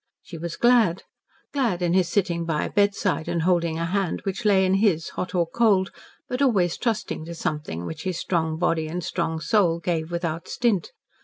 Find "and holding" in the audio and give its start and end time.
3.27-3.77